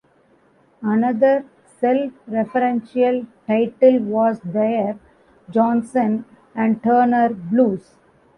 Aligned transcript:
Another 0.81 1.45
self-referential 1.79 3.27
title 3.45 3.99
was 3.99 4.39
their 4.39 4.97
Johnson 5.51 6.25
and 6.55 6.81
Turner 6.81 7.29
Blues. 7.35 7.91